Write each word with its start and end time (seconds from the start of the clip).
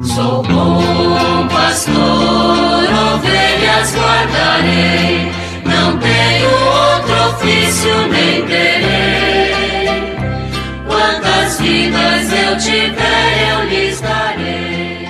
Sou 0.00 0.44
bom 0.44 1.48
pastor, 1.48 1.96
ovelhas 1.96 3.92
guardarei, 3.96 5.26
não 5.64 5.98
tenho 5.98 6.48
outro 6.48 7.14
ofício 7.34 7.90
nem 8.08 8.46
terei. 8.46 9.50
Quantas 10.86 11.60
vidas 11.60 12.32
eu 12.32 12.56
tiver, 12.58 13.50
eu 13.50 13.68
lhes 13.68 14.00
darei. 14.00 15.08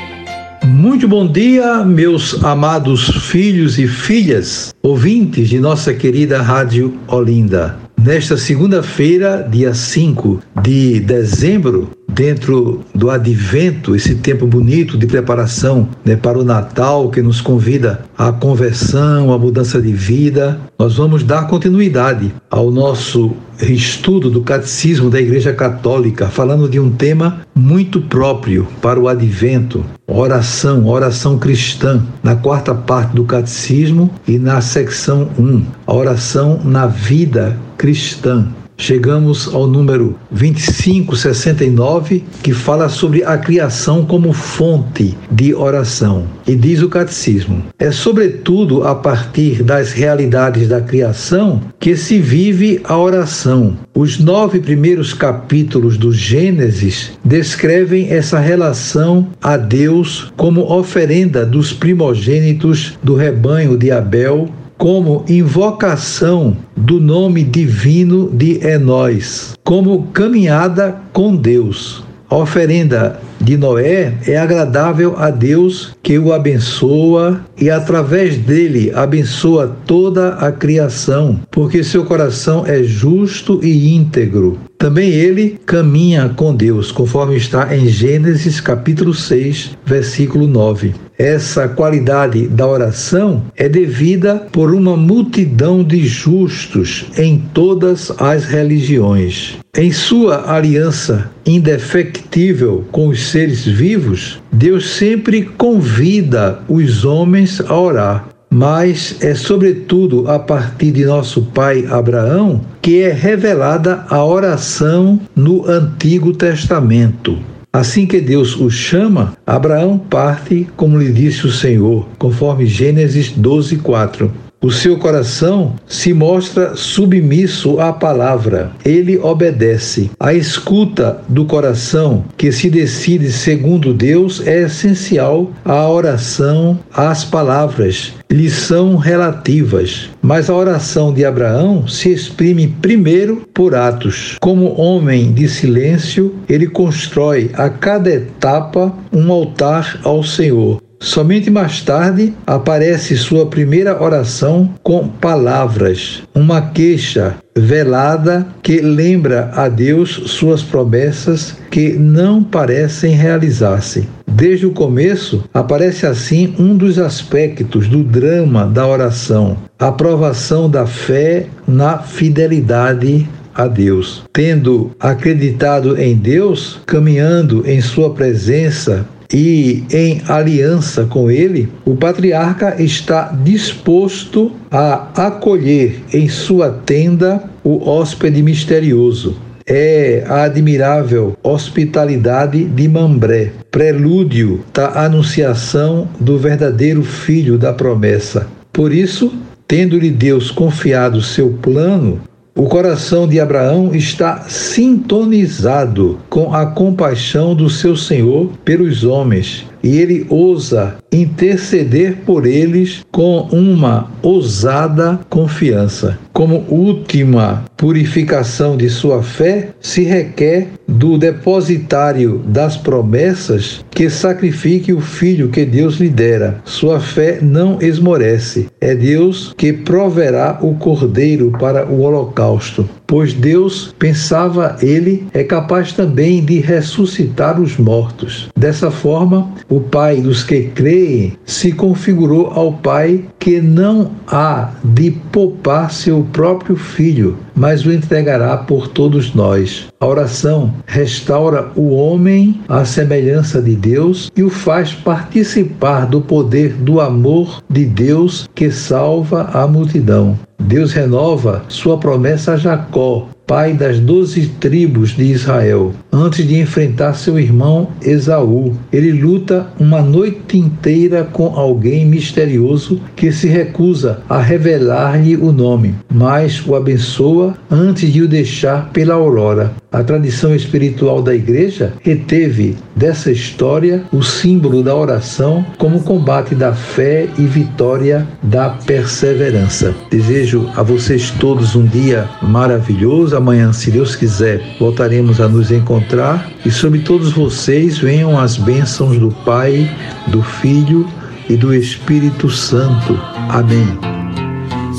Muito 0.64 1.06
bom 1.06 1.30
dia, 1.30 1.84
meus 1.84 2.42
amados 2.42 3.10
filhos 3.26 3.78
e 3.78 3.86
filhas, 3.86 4.74
ouvintes 4.82 5.50
de 5.50 5.60
nossa 5.60 5.92
querida 5.92 6.40
Rádio 6.40 6.98
Olinda. 7.08 7.78
Nesta 8.00 8.38
segunda-feira, 8.38 9.46
dia 9.50 9.74
5 9.74 10.40
de 10.62 10.98
dezembro, 11.00 11.90
dentro 12.18 12.80
do 12.92 13.10
advento, 13.10 13.94
esse 13.94 14.16
tempo 14.16 14.44
bonito 14.44 14.98
de 14.98 15.06
preparação 15.06 15.88
né, 16.04 16.16
para 16.16 16.36
o 16.36 16.42
Natal 16.42 17.08
que 17.10 17.22
nos 17.22 17.40
convida 17.40 18.04
à 18.18 18.32
conversão, 18.32 19.32
à 19.32 19.38
mudança 19.38 19.80
de 19.80 19.92
vida, 19.92 20.58
nós 20.76 20.96
vamos 20.96 21.22
dar 21.22 21.46
continuidade 21.46 22.34
ao 22.50 22.72
nosso 22.72 23.36
estudo 23.62 24.28
do 24.28 24.42
Catecismo 24.42 25.08
da 25.08 25.20
Igreja 25.20 25.52
Católica, 25.52 26.26
falando 26.26 26.68
de 26.68 26.80
um 26.80 26.90
tema 26.90 27.42
muito 27.54 28.00
próprio 28.00 28.66
para 28.82 28.98
o 28.98 29.06
advento, 29.06 29.84
oração, 30.04 30.88
oração 30.88 31.38
cristã, 31.38 32.04
na 32.20 32.34
quarta 32.34 32.74
parte 32.74 33.14
do 33.14 33.22
Catecismo 33.22 34.10
e 34.26 34.40
na 34.40 34.60
secção 34.60 35.28
1, 35.38 35.62
a 35.86 35.94
oração 35.94 36.60
na 36.64 36.88
vida 36.88 37.56
cristã 37.76 38.48
chegamos 38.78 39.52
ao 39.52 39.66
número 39.66 40.16
2569, 40.30 42.24
que 42.42 42.54
fala 42.54 42.88
sobre 42.88 43.24
a 43.24 43.36
criação 43.36 44.06
como 44.06 44.32
fonte 44.32 45.16
de 45.30 45.52
oração. 45.52 46.26
E 46.46 46.54
diz 46.54 46.80
o 46.80 46.88
catecismo: 46.88 47.64
é 47.78 47.90
sobretudo 47.90 48.84
a 48.84 48.94
partir 48.94 49.62
das 49.62 49.92
realidades 49.92 50.68
da 50.68 50.80
criação 50.80 51.60
que 51.78 51.96
se 51.96 52.18
vive 52.20 52.80
a 52.84 52.96
oração. 52.96 53.76
Os 53.94 54.18
nove 54.18 54.60
primeiros 54.60 55.12
capítulos 55.12 55.98
do 55.98 56.12
Gênesis 56.12 57.12
descrevem 57.24 58.10
essa 58.10 58.38
relação 58.38 59.26
a 59.42 59.56
Deus 59.56 60.32
como 60.36 60.72
oferenda 60.72 61.44
dos 61.44 61.72
primogênitos 61.72 62.96
do 63.02 63.16
rebanho 63.16 63.76
de 63.76 63.90
Abel 63.90 64.48
como 64.78 65.24
invocação 65.28 66.56
do 66.76 67.00
nome 67.00 67.42
divino 67.42 68.30
de 68.32 68.64
Enós, 68.64 69.54
como 69.64 70.04
caminhada 70.12 70.96
com 71.12 71.34
Deus. 71.34 72.04
A 72.30 72.36
oferenda 72.36 73.18
de 73.40 73.56
Noé 73.56 74.12
é 74.26 74.36
agradável 74.36 75.14
a 75.16 75.30
Deus 75.30 75.96
que 76.02 76.18
o 76.18 76.32
abençoa 76.32 77.40
e 77.58 77.70
através 77.70 78.36
dele 78.36 78.92
abençoa 78.94 79.74
toda 79.86 80.34
a 80.34 80.52
criação, 80.52 81.40
porque 81.50 81.82
seu 81.82 82.04
coração 82.04 82.64
é 82.66 82.82
justo 82.82 83.60
e 83.62 83.94
íntegro. 83.94 84.58
Também 84.76 85.08
ele 85.08 85.58
caminha 85.64 86.28
com 86.28 86.54
Deus, 86.54 86.92
conforme 86.92 87.36
está 87.36 87.74
em 87.74 87.88
Gênesis 87.88 88.60
capítulo 88.60 89.14
6, 89.14 89.70
versículo 89.84 90.46
9. 90.46 91.07
Essa 91.18 91.66
qualidade 91.66 92.46
da 92.46 92.64
oração 92.64 93.42
é 93.56 93.68
devida 93.68 94.46
por 94.52 94.72
uma 94.72 94.96
multidão 94.96 95.82
de 95.82 96.06
justos 96.06 97.06
em 97.18 97.42
todas 97.52 98.12
as 98.18 98.44
religiões. 98.44 99.56
Em 99.76 99.90
sua 99.90 100.48
aliança 100.52 101.28
indefectível 101.44 102.84
com 102.92 103.08
os 103.08 103.30
seres 103.30 103.64
vivos, 103.64 104.40
Deus 104.52 104.90
sempre 104.90 105.42
convida 105.42 106.60
os 106.68 107.04
homens 107.04 107.60
a 107.60 107.76
orar 107.76 108.28
mas 108.50 109.16
é 109.20 109.34
sobretudo 109.34 110.26
a 110.30 110.38
partir 110.38 110.90
de 110.90 111.04
nosso 111.04 111.42
pai 111.42 111.86
Abraão 111.86 112.62
que 112.80 113.02
é 113.02 113.12
revelada 113.12 114.06
a 114.08 114.24
oração 114.24 115.20
no 115.36 115.68
Antigo 115.68 116.32
Testamento. 116.32 117.38
Assim 117.70 118.06
que 118.06 118.18
Deus 118.18 118.56
o 118.56 118.70
chama, 118.70 119.36
Abraão 119.46 119.98
parte, 119.98 120.66
como 120.74 120.98
lhe 120.98 121.12
disse 121.12 121.46
o 121.46 121.52
Senhor, 121.52 122.08
conforme 122.18 122.64
Gênesis 122.64 123.30
12, 123.30 123.76
4. 123.76 124.47
O 124.60 124.72
seu 124.72 124.98
coração 124.98 125.74
se 125.86 126.12
mostra 126.12 126.74
submisso 126.74 127.78
à 127.80 127.92
palavra. 127.92 128.72
Ele 128.84 129.16
obedece. 129.16 130.10
A 130.18 130.34
escuta 130.34 131.20
do 131.28 131.44
coração, 131.44 132.24
que 132.36 132.50
se 132.50 132.68
decide 132.68 133.30
segundo 133.30 133.94
Deus, 133.94 134.44
é 134.44 134.62
essencial 134.62 135.52
à 135.64 135.88
oração, 135.88 136.76
às 136.92 137.24
palavras. 137.24 138.14
Lhes 138.28 138.52
são 138.52 138.96
relativas. 138.96 140.10
Mas 140.20 140.50
a 140.50 140.54
oração 140.56 141.14
de 141.14 141.24
Abraão 141.24 141.86
se 141.86 142.10
exprime 142.10 142.66
primeiro 142.66 143.42
por 143.54 143.76
atos. 143.76 144.36
Como 144.40 144.78
homem 144.78 145.32
de 145.32 145.48
silêncio, 145.48 146.34
ele 146.48 146.66
constrói 146.66 147.52
a 147.54 147.70
cada 147.70 148.10
etapa 148.10 148.92
um 149.12 149.30
altar 149.30 150.00
ao 150.02 150.24
Senhor. 150.24 150.82
Somente 151.00 151.48
mais 151.48 151.80
tarde 151.80 152.32
aparece 152.46 153.16
sua 153.16 153.46
primeira 153.46 154.02
oração 154.02 154.74
com 154.82 155.06
palavras, 155.06 156.22
uma 156.34 156.60
queixa 156.60 157.36
velada 157.56 158.46
que 158.62 158.80
lembra 158.80 159.50
a 159.54 159.68
Deus 159.68 160.22
suas 160.26 160.62
promessas 160.62 161.56
que 161.70 161.92
não 161.92 162.42
parecem 162.42 163.14
realizar-se. 163.14 164.08
Desde 164.26 164.66
o 164.66 164.72
começo, 164.72 165.44
aparece 165.54 166.06
assim 166.06 166.54
um 166.58 166.76
dos 166.76 166.98
aspectos 166.98 167.88
do 167.88 168.02
drama 168.02 168.66
da 168.66 168.86
oração, 168.86 169.56
a 169.78 169.90
provação 169.90 170.68
da 170.68 170.86
fé 170.86 171.46
na 171.66 171.98
fidelidade 171.98 173.28
a 173.54 173.66
Deus. 173.66 174.22
Tendo 174.32 174.92
acreditado 175.00 176.00
em 176.00 176.14
Deus, 176.14 176.80
caminhando 176.86 177.64
em 177.66 177.80
Sua 177.80 178.14
presença, 178.14 179.04
e 179.32 179.84
em 179.92 180.22
aliança 180.26 181.04
com 181.04 181.30
ele, 181.30 181.68
o 181.84 181.94
patriarca 181.94 182.82
está 182.82 183.36
disposto 183.44 184.52
a 184.70 185.26
acolher 185.26 186.00
em 186.12 186.28
sua 186.28 186.70
tenda 186.70 187.42
o 187.62 187.88
hóspede 187.88 188.42
misterioso. 188.42 189.36
É 189.66 190.24
a 190.26 190.44
admirável 190.44 191.36
hospitalidade 191.42 192.64
de 192.64 192.88
Mambré, 192.88 193.52
prelúdio 193.70 194.64
da 194.72 195.04
anunciação 195.04 196.08
do 196.18 196.38
verdadeiro 196.38 197.02
filho 197.02 197.58
da 197.58 197.74
promessa. 197.74 198.46
Por 198.72 198.94
isso, 198.94 199.30
tendo-lhe 199.66 200.10
Deus 200.10 200.50
confiado 200.50 201.20
seu 201.20 201.50
plano, 201.50 202.18
o 202.58 202.64
coração 202.64 203.28
de 203.28 203.38
Abraão 203.38 203.94
está 203.94 204.40
sintonizado 204.48 206.18
com 206.28 206.52
a 206.52 206.66
compaixão 206.66 207.54
do 207.54 207.70
seu 207.70 207.96
Senhor 207.96 208.50
pelos 208.64 209.04
homens 209.04 209.64
e 209.82 209.98
ele 209.98 210.26
ousa 210.28 210.96
interceder 211.12 212.18
por 212.26 212.46
eles 212.46 213.04
com 213.10 213.48
uma 213.50 214.10
ousada 214.22 215.18
confiança. 215.28 216.18
Como 216.32 216.64
última 216.68 217.64
purificação 217.76 218.76
de 218.76 218.88
sua 218.88 219.22
fé, 219.22 219.70
se 219.80 220.02
requer 220.02 220.68
do 220.86 221.16
depositário 221.16 222.42
das 222.46 222.76
promessas 222.76 223.84
que 223.90 224.08
sacrifique 224.08 224.92
o 224.92 225.00
filho 225.00 225.48
que 225.48 225.64
Deus 225.64 225.96
lhe 225.96 226.08
dera. 226.08 226.60
Sua 226.64 227.00
fé 227.00 227.38
não 227.40 227.78
esmorece. 227.80 228.66
É 228.80 228.94
Deus 228.94 229.54
que 229.56 229.72
proverá 229.72 230.58
o 230.60 230.74
cordeiro 230.74 231.52
para 231.58 231.86
o 231.86 232.02
holocausto. 232.02 232.88
Pois 233.06 233.32
Deus, 233.32 233.94
pensava 233.98 234.76
ele, 234.82 235.26
é 235.32 235.42
capaz 235.42 235.92
também 235.92 236.44
de 236.44 236.60
ressuscitar 236.60 237.58
os 237.58 237.78
mortos. 237.78 238.48
Dessa 238.54 238.90
forma, 238.90 239.50
o 239.68 239.80
Pai 239.80 240.20
dos 240.20 240.42
que 240.42 240.62
creem 240.74 241.34
se 241.44 241.72
configurou 241.72 242.46
ao 242.54 242.72
Pai 242.72 243.24
que 243.38 243.60
não 243.60 244.10
há 244.26 244.70
de 244.82 245.10
poupar 245.10 245.92
seu 245.92 246.26
próprio 246.32 246.76
filho, 246.76 247.36
mas 247.54 247.84
o 247.84 247.92
entregará 247.92 248.56
por 248.56 248.88
todos 248.88 249.34
nós. 249.34 249.86
A 250.00 250.06
oração 250.06 250.72
restaura 250.86 251.70
o 251.76 251.94
homem 251.94 252.60
à 252.68 252.84
semelhança 252.84 253.60
de 253.60 253.74
Deus 253.74 254.30
e 254.36 254.42
o 254.42 254.50
faz 254.50 254.92
participar 254.92 256.06
do 256.06 256.20
poder 256.20 256.72
do 256.74 257.00
amor 257.00 257.62
de 257.68 257.84
Deus 257.84 258.48
que 258.54 258.70
salva 258.70 259.50
a 259.52 259.66
multidão. 259.66 260.38
Deus 260.60 260.92
renova 260.92 261.64
sua 261.68 261.96
promessa 261.98 262.52
a 262.52 262.56
Jacó, 262.56 263.28
pai 263.46 263.72
das 263.72 263.98
doze 263.98 264.48
tribos 264.60 265.16
de 265.16 265.24
Israel. 265.24 265.94
Antes 266.12 266.46
de 266.46 266.58
enfrentar 266.58 267.14
seu 267.14 267.38
irmão 267.38 267.88
Esaú. 268.02 268.74
Ele 268.92 269.12
luta 269.12 269.66
uma 269.78 270.02
noite 270.02 270.58
inteira 270.58 271.24
com 271.24 271.54
alguém 271.54 272.06
misterioso 272.06 273.00
que 273.14 273.30
se 273.32 273.48
recusa 273.48 274.20
a 274.28 274.40
revelar-lhe 274.40 275.36
o 275.36 275.52
nome, 275.52 275.94
mas 276.12 276.64
o 276.66 276.74
abençoa 276.74 277.54
antes 277.70 278.12
de 278.12 278.22
o 278.22 278.28
deixar 278.28 278.90
pela 278.90 279.14
aurora. 279.14 279.72
A 279.90 280.04
tradição 280.04 280.54
espiritual 280.54 281.22
da 281.22 281.34
igreja 281.34 281.94
reteve 282.02 282.76
dessa 282.94 283.30
história 283.30 284.04
o 284.12 284.22
símbolo 284.22 284.82
da 284.82 284.94
oração 284.94 285.64
como 285.78 286.02
combate 286.02 286.54
da 286.54 286.74
fé 286.74 287.26
e 287.38 287.46
vitória 287.46 288.26
da 288.42 288.68
perseverança. 288.68 289.94
Desejo 290.10 290.68
a 290.76 290.82
vocês 290.82 291.30
todos 291.30 291.74
um 291.74 291.86
dia 291.86 292.28
maravilhoso. 292.42 293.34
Amanhã, 293.34 293.72
se 293.72 293.90
Deus 293.90 294.14
quiser, 294.14 294.60
voltaremos 294.78 295.40
a 295.40 295.48
nos 295.48 295.70
encontrar 295.98 296.50
e 296.64 296.70
sobre 296.70 297.00
todos 297.00 297.32
vocês 297.32 297.98
venham 297.98 298.38
as 298.38 298.56
bênçãos 298.56 299.18
do 299.18 299.30
Pai, 299.44 299.90
do 300.28 300.42
Filho 300.42 301.08
e 301.48 301.56
do 301.56 301.74
Espírito 301.74 302.48
Santo. 302.48 303.20
Amém. 303.48 303.86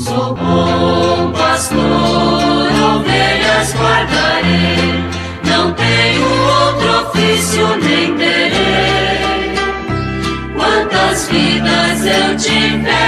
Sou 0.04 0.34
bom 0.34 1.32
pastor, 1.32 1.78
ovelhas 2.96 3.74
guardarei, 3.74 5.04
não 5.44 5.72
tenho 5.72 6.24
outro 6.24 7.08
ofício 7.08 7.66
nem 7.82 8.14
terei. 8.16 9.20
Quantas 10.54 11.28
vidas 11.28 12.04
eu 12.04 12.36
tiver 12.36 12.99